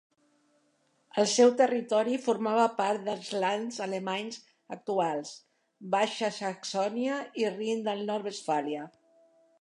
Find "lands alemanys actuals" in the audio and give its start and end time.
3.43-5.37